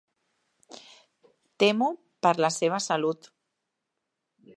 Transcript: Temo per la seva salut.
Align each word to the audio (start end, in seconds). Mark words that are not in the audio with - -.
Temo 1.63 1.89
per 2.27 2.33
la 2.45 2.51
seva 2.57 2.81
salut. 2.87 3.29